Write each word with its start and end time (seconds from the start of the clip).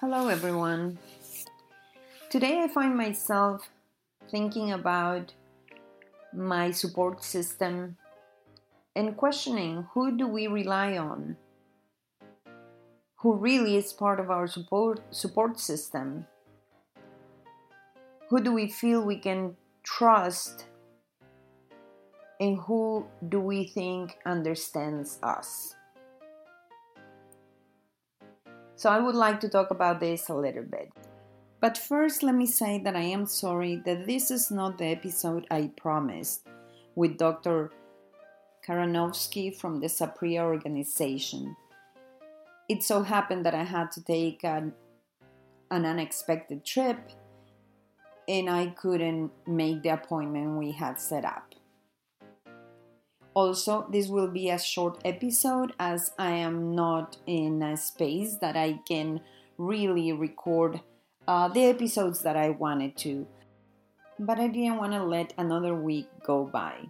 Hello, 0.00 0.28
everyone. 0.28 0.98
Today 2.28 2.62
I 2.62 2.68
find 2.68 2.96
myself 2.96 3.70
thinking 4.30 4.72
about 4.72 5.32
my 6.32 6.70
support 6.70 7.22
system 7.22 7.96
and 8.96 9.16
questioning 9.16 9.86
who 9.92 10.16
do 10.16 10.26
we 10.26 10.46
rely 10.48 10.98
on? 10.98 11.36
Who 13.20 13.36
really 13.36 13.76
is 13.76 13.92
part 13.92 14.18
of 14.18 14.30
our 14.30 14.46
support 14.46 15.00
support 15.10 15.60
system? 15.60 16.26
Who 18.28 18.42
do 18.42 18.52
we 18.52 18.68
feel 18.68 19.04
we 19.04 19.18
can 19.18 19.56
trust? 19.84 20.66
And 22.40 22.58
who 22.58 23.06
do 23.28 23.40
we 23.40 23.68
think 23.68 24.18
understands 24.26 25.18
us? 25.22 25.75
So 28.76 28.90
I 28.90 29.00
would 29.00 29.14
like 29.14 29.40
to 29.40 29.48
talk 29.48 29.70
about 29.70 30.00
this 30.00 30.28
a 30.28 30.34
little 30.34 30.62
bit. 30.62 30.92
But 31.60 31.78
first, 31.78 32.22
let 32.22 32.34
me 32.34 32.46
say 32.46 32.78
that 32.84 32.94
I 32.94 33.00
am 33.00 33.24
sorry 33.24 33.82
that 33.86 34.06
this 34.06 34.30
is 34.30 34.50
not 34.50 34.76
the 34.76 34.84
episode 34.84 35.46
I 35.50 35.70
promised 35.76 36.46
with 36.94 37.16
Dr. 37.16 37.72
Karanovsky 38.66 39.54
from 39.56 39.80
the 39.80 39.86
Sapria 39.86 40.42
organization. 40.42 41.56
It 42.68 42.82
so 42.82 43.02
happened 43.02 43.46
that 43.46 43.54
I 43.54 43.64
had 43.64 43.90
to 43.92 44.04
take 44.04 44.44
an, 44.44 44.74
an 45.70 45.86
unexpected 45.86 46.64
trip 46.64 46.98
and 48.28 48.50
I 48.50 48.66
couldn't 48.66 49.30
make 49.46 49.82
the 49.82 49.90
appointment 49.90 50.58
we 50.58 50.72
had 50.72 51.00
set 51.00 51.24
up. 51.24 51.55
Also, 53.36 53.86
this 53.90 54.08
will 54.08 54.28
be 54.28 54.48
a 54.48 54.58
short 54.58 54.98
episode 55.04 55.74
as 55.78 56.10
I 56.18 56.30
am 56.30 56.74
not 56.74 57.18
in 57.26 57.60
a 57.60 57.76
space 57.76 58.36
that 58.36 58.56
I 58.56 58.80
can 58.88 59.20
really 59.58 60.10
record 60.10 60.80
uh, 61.28 61.48
the 61.48 61.66
episodes 61.66 62.22
that 62.22 62.34
I 62.34 62.48
wanted 62.48 62.96
to, 63.04 63.26
but 64.18 64.38
I 64.38 64.48
didn't 64.48 64.78
want 64.78 64.94
to 64.94 65.04
let 65.04 65.34
another 65.36 65.74
week 65.74 66.08
go 66.24 66.44
by. 66.44 66.88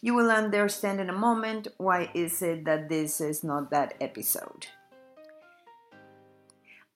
You 0.00 0.14
will 0.14 0.30
understand 0.30 0.98
in 0.98 1.10
a 1.10 1.24
moment 1.28 1.68
why 1.76 2.10
is 2.14 2.40
it 2.40 2.64
that 2.64 2.88
this 2.88 3.20
is 3.20 3.44
not 3.44 3.70
that 3.70 3.92
episode. 4.00 4.68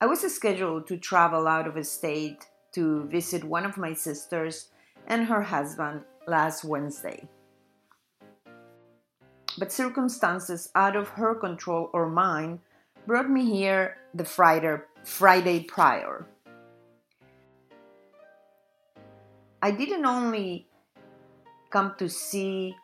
I 0.00 0.06
was 0.06 0.21
scheduled 0.34 0.87
to 0.87 0.97
travel 0.97 1.47
out 1.47 1.67
of 1.67 1.87
state 1.87 2.47
to 2.73 3.05
visit 3.05 3.45
one 3.45 3.67
of 3.67 3.77
my 3.77 3.93
sisters 3.93 4.69
and 5.06 5.27
her 5.27 5.43
husband 5.43 6.00
last 6.27 6.64
Wednesday. 6.64 7.28
But 9.58 9.72
circumstances 9.72 10.70
out 10.74 10.96
of 10.96 11.08
her 11.10 11.34
control 11.34 11.91
or 11.92 12.08
mine 12.08 12.60
brought 13.06 13.30
me 13.30 13.50
here 13.50 13.96
the 14.14 14.24
Friday, 14.24 14.77
Friday 15.04 15.60
prior. 15.60 16.27
I 19.62 19.70
didn't 19.70 20.04
only 20.04 20.66
come 21.70 21.94
to 21.98 22.08
see 22.08 22.77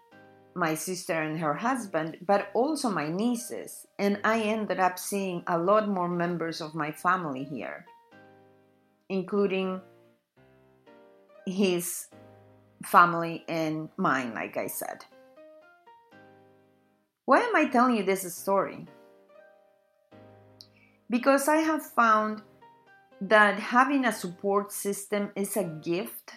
my 0.54 0.74
sister 0.74 1.20
and 1.20 1.38
her 1.40 1.54
husband, 1.54 2.18
but 2.26 2.50
also 2.54 2.90
my 2.90 3.08
nieces, 3.08 3.86
and 3.98 4.20
I 4.24 4.40
ended 4.40 4.80
up 4.80 4.98
seeing 4.98 5.42
a 5.46 5.58
lot 5.58 5.88
more 5.88 6.08
members 6.08 6.60
of 6.60 6.74
my 6.74 6.92
family 6.92 7.44
here, 7.44 7.86
including 9.08 9.80
his 11.46 12.06
family 12.83 13.44
and 13.48 13.88
mine, 13.97 14.34
like 14.34 14.56
I 14.56 14.66
said. 14.66 15.05
Why 17.25 17.41
am 17.41 17.55
I 17.55 17.66
telling 17.66 17.97
you 17.97 18.02
this 18.02 18.22
story? 18.34 18.86
Because 21.08 21.48
I 21.48 21.56
have 21.56 21.83
found 21.83 22.42
that 23.20 23.58
having 23.58 24.05
a 24.05 24.12
support 24.12 24.72
system 24.72 25.30
is 25.36 25.56
a 25.56 25.64
gift 25.64 26.32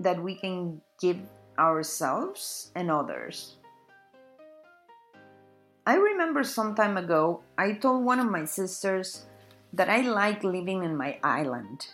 that 0.00 0.22
we 0.22 0.34
can 0.34 0.80
give 1.00 1.18
ourselves 1.58 2.72
and 2.74 2.90
others. 2.90 3.58
I 5.86 5.96
remember 5.96 6.42
some 6.44 6.74
time 6.74 6.96
ago, 6.96 7.42
I 7.58 7.72
told 7.72 8.04
one 8.04 8.18
of 8.18 8.30
my 8.30 8.46
sisters 8.46 9.26
that 9.74 9.90
I 9.90 10.00
like 10.00 10.42
living 10.42 10.82
in 10.82 10.96
my 10.96 11.18
island. 11.22 11.86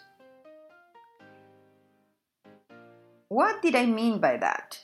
What 3.31 3.63
did 3.63 3.77
I 3.77 3.87
mean 3.87 4.19
by 4.19 4.39
that? 4.39 4.81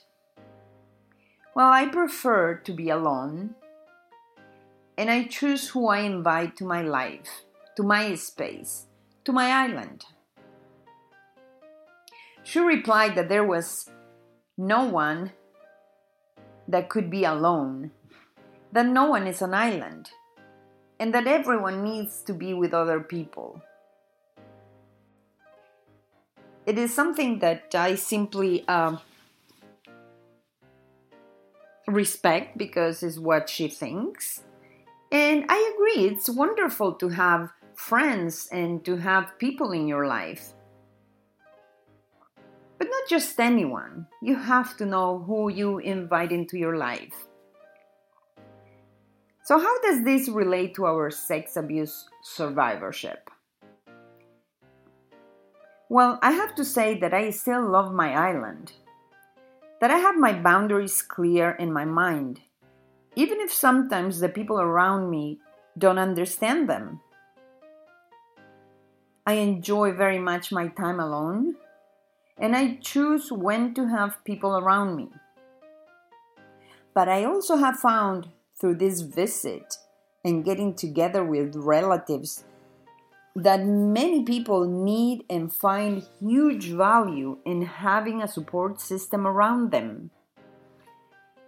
Well, 1.53 1.67
I 1.67 1.85
prefer 1.87 2.55
to 2.55 2.71
be 2.71 2.89
alone, 2.89 3.55
and 4.97 5.11
I 5.11 5.25
choose 5.25 5.67
who 5.67 5.89
I 5.89 5.99
invite 5.99 6.55
to 6.55 6.63
my 6.63 6.81
life, 6.81 7.43
to 7.75 7.83
my 7.83 8.15
space, 8.15 8.85
to 9.25 9.33
my 9.33 9.51
island. 9.51 10.05
She 12.41 12.59
replied 12.59 13.15
that 13.15 13.27
there 13.27 13.43
was 13.43 13.89
no 14.57 14.85
one 14.85 15.33
that 16.69 16.87
could 16.87 17.09
be 17.09 17.25
alone, 17.25 17.91
that 18.71 18.85
no 18.85 19.07
one 19.07 19.27
is 19.27 19.41
an 19.41 19.53
island, 19.53 20.11
and 21.01 21.13
that 21.13 21.27
everyone 21.27 21.83
needs 21.83 22.21
to 22.21 22.33
be 22.33 22.53
with 22.53 22.73
other 22.73 23.01
people. 23.01 23.61
It 26.67 26.77
is 26.77 26.93
something 26.93 27.39
that 27.39 27.73
I 27.73 27.95
simply 27.95 28.65
uh, 28.67 28.97
respect 31.87 32.57
because 32.57 33.01
it's 33.03 33.17
what 33.17 33.47
she 33.49 33.69
thinks. 33.69 34.41
And 35.09 35.45
I 35.47 35.73
agree, 35.73 36.07
it's 36.07 36.29
wonderful 36.29 36.95
to 36.95 37.07
have 37.07 37.53
friends 37.73 38.49
and 38.51 38.83
to 38.83 38.97
have 38.97 39.39
people 39.39 39.71
in 39.71 39.87
your 39.87 40.07
life. 40.07 40.51
But 42.77 42.89
not 42.89 43.09
just 43.09 43.39
anyone. 43.39 44.07
You 44.21 44.35
have 44.35 44.75
to 44.75 44.85
know 44.85 45.19
who 45.19 45.49
you 45.49 45.77
invite 45.77 46.33
into 46.33 46.57
your 46.57 46.75
life. 46.75 47.15
So, 49.45 49.57
how 49.57 49.81
does 49.83 50.03
this 50.03 50.27
relate 50.27 50.75
to 50.75 50.85
our 50.85 51.09
sex 51.11 51.55
abuse 51.55 52.09
survivorship? 52.21 53.29
Well, 55.89 56.19
I 56.21 56.31
have 56.31 56.55
to 56.55 56.65
say 56.65 56.99
that 56.99 57.13
I 57.13 57.29
still 57.29 57.69
love 57.69 57.93
my 57.93 58.13
island 58.13 58.73
that 59.79 59.91
I 59.91 59.97
have 59.97 60.17
my 60.17 60.33
boundaries 60.33 61.01
clear 61.01 61.51
in 61.51 61.71
my 61.71 61.85
mind, 61.85 62.41
even 63.15 63.39
if 63.39 63.53
sometimes 63.53 64.19
the 64.19 64.29
people 64.29 64.59
around 64.59 65.09
me 65.09 65.39
don't 65.77 65.99
understand 65.99 66.67
them. 66.67 66.99
I 69.25 69.33
enjoy 69.33 69.91
very 69.91 70.19
much 70.19 70.51
my 70.51 70.69
time 70.69 70.99
alone, 70.99 71.55
and 72.37 72.55
I 72.55 72.79
choose 72.81 73.31
when 73.31 73.73
to 73.75 73.87
have 73.87 74.23
people 74.23 74.57
around 74.57 74.95
me. 74.95 75.09
But 76.93 77.09
I 77.09 77.25
also 77.25 77.57
have 77.57 77.77
found 77.77 78.29
through 78.59 78.75
this 78.75 79.01
visit 79.01 79.77
and 80.25 80.45
getting 80.45 80.73
together 80.73 81.23
with 81.23 81.55
relatives 81.55 82.45
that 83.37 83.63
many 83.63 84.23
people 84.23 84.65
need 84.65 85.23
and 85.29 85.53
find 85.53 86.01
huge 86.19 86.71
value 86.71 87.37
in 87.45 87.61
having 87.61 88.19
a 88.19 88.27
support 88.27 88.81
system 88.81 89.27
around 89.27 89.69
them. 89.69 90.09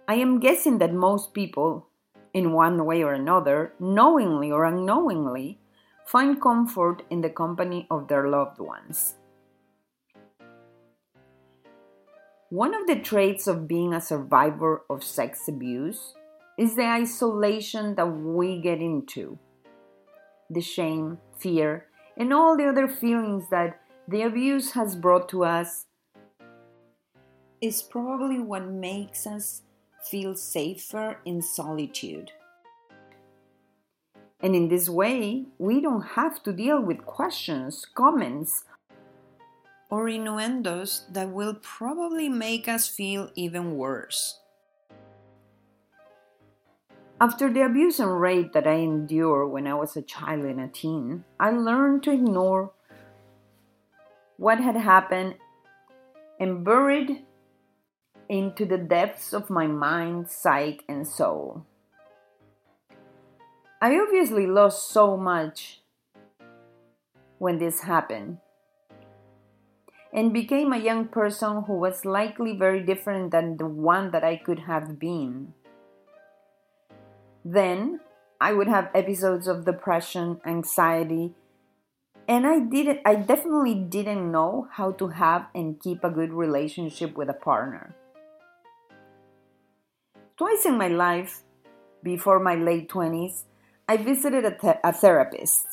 I 0.06 0.14
am 0.14 0.38
guessing 0.38 0.78
that 0.78 0.94
most 0.94 1.34
people, 1.34 1.88
in 2.32 2.52
one 2.52 2.86
way 2.86 3.02
or 3.02 3.12
another, 3.12 3.74
knowingly 3.80 4.52
or 4.52 4.64
unknowingly, 4.64 5.58
find 6.06 6.40
comfort 6.40 7.02
in 7.10 7.22
the 7.22 7.30
company 7.30 7.88
of 7.90 8.06
their 8.06 8.28
loved 8.28 8.60
ones. 8.60 9.14
One 12.50 12.72
of 12.72 12.86
the 12.86 13.00
traits 13.00 13.48
of 13.48 13.66
being 13.66 13.92
a 13.92 14.00
survivor 14.00 14.82
of 14.88 15.02
sex 15.02 15.48
abuse 15.48 16.14
is 16.56 16.76
the 16.76 16.86
isolation 16.86 17.96
that 17.96 18.06
we 18.06 18.60
get 18.60 18.78
into 18.78 19.40
the 20.50 20.60
shame, 20.60 21.18
fear, 21.38 21.86
and 22.16 22.32
all 22.32 22.56
the 22.56 22.66
other 22.66 22.88
feelings 22.88 23.44
that 23.50 23.80
the 24.08 24.22
abuse 24.22 24.72
has 24.72 24.96
brought 24.96 25.28
to 25.28 25.44
us 25.44 25.86
is 27.60 27.82
probably 27.82 28.40
what 28.40 28.66
makes 28.66 29.26
us 29.26 29.62
feel 30.02 30.34
safer 30.34 31.18
in 31.24 31.40
solitude. 31.40 32.32
And 34.40 34.56
in 34.56 34.68
this 34.68 34.88
way, 34.88 35.44
we 35.58 35.80
don't 35.80 36.16
have 36.16 36.42
to 36.44 36.52
deal 36.52 36.80
with 36.80 37.04
questions, 37.04 37.86
comments, 37.94 38.64
or 39.90 40.08
innuendos 40.08 41.04
that 41.10 41.30
will 41.30 41.54
probably 41.54 42.28
make 42.28 42.66
us 42.66 42.88
feel 42.88 43.30
even 43.34 43.76
worse. 43.76 44.40
After 47.22 47.52
the 47.52 47.66
abuse 47.66 48.00
and 48.00 48.18
rape 48.18 48.54
that 48.54 48.66
I 48.66 48.76
endured 48.76 49.50
when 49.50 49.66
I 49.66 49.74
was 49.74 49.94
a 49.94 50.00
child 50.00 50.46
and 50.46 50.58
a 50.58 50.68
teen, 50.68 51.24
I 51.38 51.50
learned 51.50 52.02
to 52.04 52.12
ignore 52.12 52.72
what 54.38 54.58
had 54.58 54.74
happened 54.74 55.34
and 56.40 56.64
buried 56.64 57.26
into 58.30 58.64
the 58.64 58.78
depths 58.78 59.34
of 59.34 59.50
my 59.50 59.66
mind, 59.66 60.30
psyche, 60.30 60.80
and 60.88 61.06
soul. 61.06 61.66
I 63.82 63.98
obviously 63.98 64.46
lost 64.46 64.88
so 64.88 65.18
much 65.18 65.82
when 67.36 67.58
this 67.58 67.80
happened 67.80 68.38
and 70.10 70.32
became 70.32 70.72
a 70.72 70.78
young 70.78 71.08
person 71.08 71.64
who 71.66 71.74
was 71.74 72.06
likely 72.06 72.56
very 72.56 72.82
different 72.82 73.30
than 73.30 73.58
the 73.58 73.66
one 73.66 74.10
that 74.12 74.24
I 74.24 74.36
could 74.36 74.60
have 74.60 74.98
been. 74.98 75.52
Then 77.44 78.00
I 78.40 78.52
would 78.52 78.68
have 78.68 78.90
episodes 78.94 79.46
of 79.48 79.64
depression, 79.64 80.40
anxiety, 80.46 81.34
and 82.28 82.46
I 82.46 82.60
didn't 82.60 83.00
I 83.04 83.16
definitely 83.16 83.74
didn't 83.74 84.30
know 84.30 84.68
how 84.72 84.92
to 84.92 85.08
have 85.08 85.46
and 85.54 85.80
keep 85.80 86.04
a 86.04 86.10
good 86.10 86.32
relationship 86.32 87.16
with 87.16 87.28
a 87.28 87.34
partner. 87.34 87.94
Twice 90.36 90.64
in 90.64 90.78
my 90.78 90.88
life, 90.88 91.42
before 92.02 92.40
my 92.40 92.54
late 92.54 92.88
20s, 92.88 93.44
I 93.86 93.98
visited 93.98 94.44
a, 94.44 94.56
th- 94.56 94.80
a 94.82 94.92
therapist. 94.92 95.66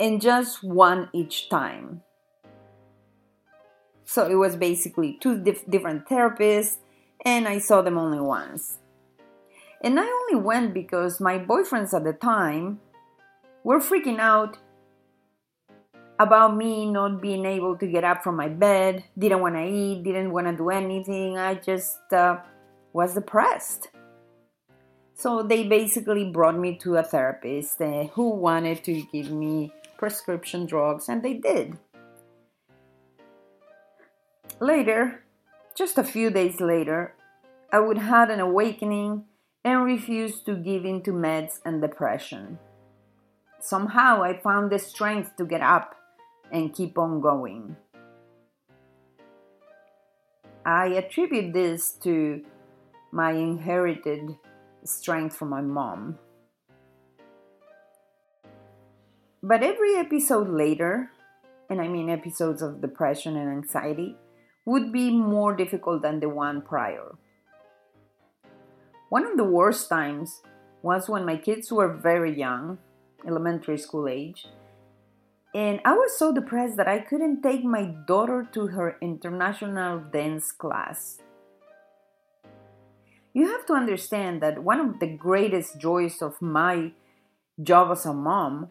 And 0.00 0.20
just 0.20 0.64
one 0.64 1.08
each 1.12 1.48
time. 1.48 2.02
So 4.04 4.26
it 4.26 4.34
was 4.34 4.56
basically 4.56 5.18
two 5.20 5.40
dif- 5.40 5.70
different 5.70 6.08
therapists, 6.08 6.78
and 7.24 7.46
I 7.46 7.58
saw 7.58 7.80
them 7.82 7.96
only 7.96 8.20
once. 8.20 8.78
And 9.84 10.00
I 10.00 10.06
only 10.06 10.42
went 10.42 10.72
because 10.72 11.20
my 11.20 11.38
boyfriends 11.38 11.92
at 11.92 12.04
the 12.04 12.14
time 12.14 12.80
were 13.64 13.80
freaking 13.80 14.18
out 14.18 14.56
about 16.18 16.56
me 16.56 16.90
not 16.90 17.20
being 17.20 17.44
able 17.44 17.76
to 17.76 17.86
get 17.86 18.02
up 18.02 18.24
from 18.24 18.36
my 18.36 18.48
bed, 18.48 19.04
didn't 19.18 19.40
want 19.40 19.56
to 19.56 19.66
eat, 19.66 20.02
didn't 20.02 20.32
want 20.32 20.46
to 20.46 20.56
do 20.56 20.70
anything. 20.70 21.36
I 21.36 21.56
just 21.56 21.98
uh, 22.14 22.38
was 22.94 23.12
depressed. 23.12 23.88
So 25.16 25.42
they 25.42 25.68
basically 25.68 26.30
brought 26.30 26.58
me 26.58 26.78
to 26.78 26.96
a 26.96 27.02
therapist 27.02 27.78
uh, 27.82 28.04
who 28.14 28.30
wanted 28.30 28.82
to 28.84 29.02
give 29.12 29.30
me 29.30 29.70
prescription 29.98 30.64
drugs, 30.64 31.10
and 31.10 31.22
they 31.22 31.34
did. 31.34 31.76
Later, 34.60 35.24
just 35.76 35.98
a 35.98 36.04
few 36.04 36.30
days 36.30 36.58
later, 36.58 37.14
I 37.70 37.80
would 37.80 37.98
have 37.98 38.30
an 38.30 38.40
awakening 38.40 39.24
and 39.64 39.84
refuse 39.84 40.42
to 40.42 40.56
give 40.56 40.84
in 40.84 41.02
to 41.02 41.12
meds 41.12 41.60
and 41.64 41.80
depression. 41.80 42.58
Somehow 43.60 44.22
I 44.22 44.36
found 44.36 44.70
the 44.70 44.78
strength 44.78 45.36
to 45.36 45.46
get 45.46 45.62
up 45.62 45.94
and 46.52 46.74
keep 46.74 46.98
on 46.98 47.20
going. 47.20 47.76
I 50.66 50.88
attribute 50.88 51.52
this 51.54 51.92
to 52.04 52.44
my 53.10 53.32
inherited 53.32 54.36
strength 54.84 55.36
from 55.36 55.48
my 55.48 55.60
mom. 55.62 56.18
But 59.42 59.62
every 59.62 59.96
episode 59.96 60.48
later, 60.48 61.10
and 61.68 61.80
I 61.80 61.88
mean 61.88 62.08
episodes 62.08 62.62
of 62.62 62.80
depression 62.80 63.36
and 63.36 63.50
anxiety, 63.50 64.16
would 64.64 64.92
be 64.92 65.10
more 65.10 65.54
difficult 65.54 66.02
than 66.02 66.20
the 66.20 66.28
one 66.28 66.62
prior. 66.62 67.16
One 69.08 69.26
of 69.26 69.36
the 69.36 69.44
worst 69.44 69.88
times 69.88 70.42
was 70.82 71.08
when 71.08 71.24
my 71.24 71.36
kids 71.36 71.70
were 71.70 71.92
very 71.92 72.36
young 72.36 72.78
elementary 73.26 73.78
school 73.78 74.08
age. 74.08 74.46
And 75.54 75.80
I 75.84 75.94
was 75.94 76.18
so 76.18 76.32
depressed 76.32 76.76
that 76.78 76.88
I 76.88 76.98
couldn't 76.98 77.42
take 77.42 77.64
my 77.64 77.84
daughter 78.06 78.48
to 78.52 78.66
her 78.68 78.98
international 79.00 80.00
dance 80.00 80.50
class. 80.50 81.18
You 83.32 83.48
have 83.48 83.66
to 83.66 83.74
understand 83.74 84.42
that 84.42 84.62
one 84.62 84.80
of 84.80 85.00
the 85.00 85.06
greatest 85.06 85.78
joys 85.78 86.20
of 86.22 86.40
my 86.42 86.92
job 87.62 87.92
as 87.92 88.04
a 88.04 88.12
mom 88.12 88.68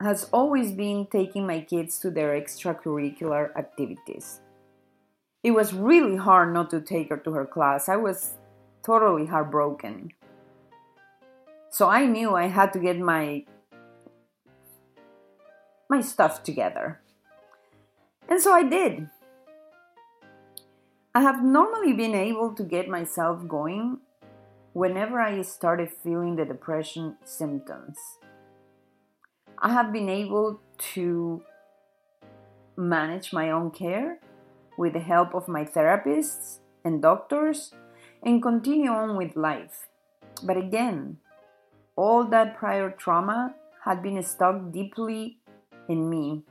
has 0.00 0.28
always 0.32 0.72
been 0.72 1.06
taking 1.10 1.46
my 1.46 1.60
kids 1.60 1.98
to 2.00 2.10
their 2.10 2.38
extracurricular 2.38 3.56
activities. 3.56 4.40
It 5.42 5.52
was 5.52 5.72
really 5.72 6.16
hard 6.16 6.52
not 6.52 6.70
to 6.70 6.80
take 6.80 7.08
her 7.08 7.16
to 7.18 7.32
her 7.32 7.46
class. 7.46 7.88
I 7.88 7.96
was 7.96 8.34
totally 8.84 9.26
heartbroken. 9.26 10.12
So 11.70 11.88
I 11.88 12.06
knew 12.06 12.34
I 12.34 12.48
had 12.48 12.72
to 12.74 12.78
get 12.78 12.98
my 12.98 13.44
my 15.88 16.00
stuff 16.00 16.42
together. 16.42 17.00
And 18.28 18.40
so 18.40 18.52
I 18.52 18.62
did. 18.62 19.08
I 21.14 21.20
have 21.20 21.44
normally 21.44 21.92
been 21.92 22.14
able 22.14 22.54
to 22.54 22.62
get 22.62 22.88
myself 22.88 23.46
going 23.46 23.98
whenever 24.72 25.20
I 25.20 25.42
started 25.42 25.90
feeling 26.02 26.36
the 26.36 26.46
depression 26.46 27.16
symptoms. 27.24 27.98
I 29.58 29.72
have 29.72 29.92
been 29.92 30.08
able 30.08 30.60
to 30.94 31.42
manage 32.76 33.32
my 33.32 33.50
own 33.50 33.70
care 33.70 34.18
with 34.78 34.94
the 34.94 35.00
help 35.00 35.34
of 35.34 35.46
my 35.46 35.64
therapists 35.64 36.58
and 36.84 37.02
doctors 37.02 37.74
and 38.22 38.42
continue 38.42 38.90
on 38.90 39.16
with 39.16 39.36
life. 39.36 39.88
But 40.42 40.56
again, 40.56 41.18
all 41.96 42.24
that 42.24 42.56
prior 42.56 42.90
trauma 42.90 43.54
had 43.84 44.02
been 44.02 44.22
stuck 44.22 44.72
deeply 44.72 45.38
in 45.88 46.08
me. 46.08 46.42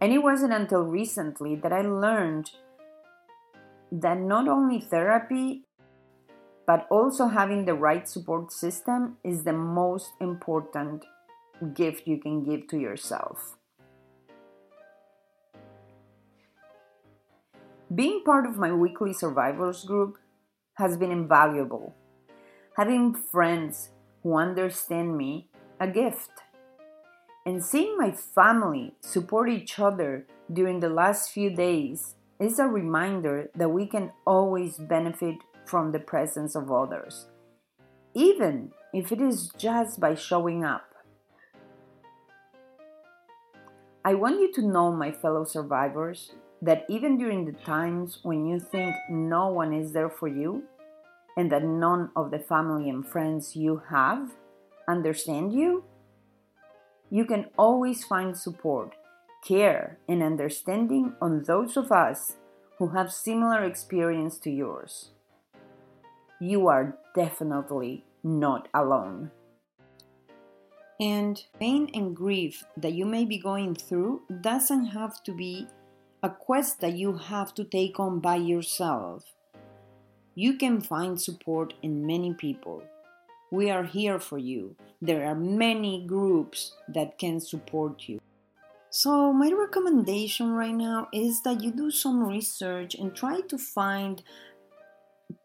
And 0.00 0.12
it 0.12 0.18
wasn't 0.18 0.52
until 0.52 0.82
recently 0.82 1.54
that 1.56 1.72
I 1.72 1.82
learned 1.82 2.50
that 3.90 4.18
not 4.18 4.48
only 4.48 4.80
therapy, 4.80 5.62
but 6.66 6.86
also 6.90 7.28
having 7.28 7.64
the 7.64 7.74
right 7.74 8.08
support 8.08 8.52
system 8.52 9.18
is 9.22 9.44
the 9.44 9.52
most 9.52 10.12
important 10.20 11.04
gift 11.74 12.06
you 12.06 12.18
can 12.18 12.42
give 12.42 12.66
to 12.68 12.78
yourself. 12.78 13.56
Being 17.94 18.22
part 18.24 18.46
of 18.46 18.56
my 18.56 18.72
weekly 18.72 19.12
survivors 19.12 19.84
group 19.84 20.16
has 20.74 20.96
been 20.96 21.12
invaluable 21.12 21.94
having 22.76 23.14
friends 23.14 23.90
who 24.22 24.36
understand 24.36 25.16
me 25.16 25.48
a 25.78 25.86
gift. 25.86 26.30
And 27.46 27.64
seeing 27.64 27.96
my 27.96 28.10
family 28.10 28.94
support 29.00 29.48
each 29.48 29.78
other 29.78 30.26
during 30.52 30.80
the 30.80 30.88
last 30.88 31.30
few 31.30 31.54
days 31.54 32.16
is 32.40 32.58
a 32.58 32.66
reminder 32.66 33.50
that 33.54 33.68
we 33.68 33.86
can 33.86 34.10
always 34.26 34.76
benefit 34.76 35.36
from 35.66 35.92
the 35.92 36.00
presence 36.00 36.56
of 36.56 36.72
others, 36.72 37.26
even 38.12 38.72
if 38.92 39.12
it 39.12 39.20
is 39.20 39.50
just 39.56 40.00
by 40.00 40.14
showing 40.14 40.64
up. 40.64 40.94
I 44.04 44.14
want 44.14 44.40
you 44.40 44.52
to 44.54 44.62
know, 44.62 44.92
my 44.92 45.12
fellow 45.12 45.44
survivors, 45.44 46.32
that 46.64 46.86
even 46.88 47.18
during 47.18 47.44
the 47.44 47.52
times 47.52 48.20
when 48.22 48.46
you 48.46 48.58
think 48.58 48.96
no 49.10 49.48
one 49.48 49.74
is 49.74 49.92
there 49.92 50.08
for 50.08 50.28
you, 50.28 50.62
and 51.36 51.52
that 51.52 51.64
none 51.64 52.10
of 52.16 52.30
the 52.30 52.38
family 52.38 52.88
and 52.88 53.06
friends 53.06 53.54
you 53.54 53.82
have 53.90 54.30
understand 54.88 55.52
you, 55.52 55.84
you 57.10 57.24
can 57.24 57.46
always 57.58 58.04
find 58.04 58.36
support, 58.36 58.94
care, 59.46 59.98
and 60.08 60.22
understanding 60.22 61.12
on 61.20 61.42
those 61.42 61.76
of 61.76 61.92
us 61.92 62.36
who 62.78 62.88
have 62.88 63.12
similar 63.12 63.62
experience 63.62 64.38
to 64.38 64.50
yours. 64.50 65.10
You 66.40 66.68
are 66.68 66.96
definitely 67.14 68.04
not 68.22 68.68
alone. 68.72 69.30
And 71.00 71.42
pain 71.60 71.90
and 71.92 72.16
grief 72.16 72.64
that 72.76 72.94
you 72.94 73.04
may 73.04 73.24
be 73.24 73.38
going 73.38 73.74
through 73.74 74.22
doesn't 74.40 74.86
have 74.86 75.22
to 75.24 75.34
be 75.34 75.66
a 76.24 76.30
quest 76.30 76.80
that 76.80 76.94
you 76.94 77.18
have 77.18 77.52
to 77.52 77.62
take 77.62 78.00
on 78.00 78.18
by 78.18 78.34
yourself. 78.34 79.24
You 80.34 80.56
can 80.56 80.80
find 80.80 81.20
support 81.20 81.74
in 81.82 82.06
many 82.06 82.32
people. 82.32 82.82
We 83.52 83.70
are 83.70 83.84
here 83.84 84.18
for 84.18 84.38
you. 84.38 84.74
There 85.02 85.26
are 85.26 85.34
many 85.34 86.06
groups 86.06 86.72
that 86.88 87.18
can 87.18 87.40
support 87.40 88.08
you. 88.08 88.20
So, 88.88 89.34
my 89.34 89.52
recommendation 89.52 90.52
right 90.52 90.74
now 90.74 91.08
is 91.12 91.42
that 91.42 91.60
you 91.62 91.70
do 91.70 91.90
some 91.90 92.26
research 92.26 92.94
and 92.94 93.14
try 93.14 93.42
to 93.42 93.58
find 93.58 94.22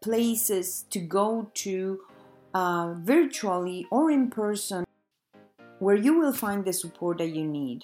places 0.02 0.86
to 0.92 1.00
go 1.00 1.52
to 1.56 2.00
uh, 2.54 2.94
virtually 3.00 3.86
or 3.92 4.10
in 4.10 4.30
person 4.30 4.86
where 5.80 5.98
you 5.98 6.18
will 6.18 6.32
find 6.32 6.64
the 6.64 6.72
support 6.72 7.18
that 7.18 7.36
you 7.36 7.46
need. 7.46 7.84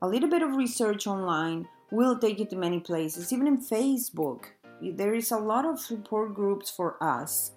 A 0.00 0.08
little 0.08 0.30
bit 0.30 0.42
of 0.42 0.56
research 0.56 1.06
online 1.06 1.68
will 1.90 2.18
take 2.18 2.38
you 2.38 2.46
to 2.46 2.56
many 2.56 2.80
places, 2.80 3.32
even 3.32 3.46
in 3.46 3.58
Facebook 3.58 4.46
there 4.92 5.14
is 5.14 5.30
a 5.30 5.38
lot 5.38 5.64
of 5.64 5.80
support 5.80 6.34
groups 6.34 6.70
for 6.70 7.02
us. 7.02 7.52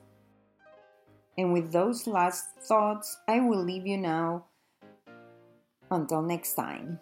And 1.37 1.53
with 1.53 1.71
those 1.71 2.07
last 2.07 2.45
thoughts, 2.61 3.17
I 3.27 3.39
will 3.39 3.63
leave 3.63 3.85
you 3.85 3.97
now. 3.97 4.45
Until 5.91 6.21
next 6.21 6.53
time. 6.53 6.99